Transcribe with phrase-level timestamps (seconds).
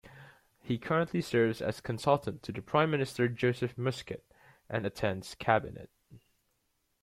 [0.63, 4.23] He currently serves as consultant to the Prime Minister Joseph Muscat
[4.67, 5.91] and attends Cabinet.